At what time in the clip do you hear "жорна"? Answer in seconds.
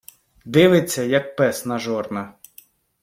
1.79-2.33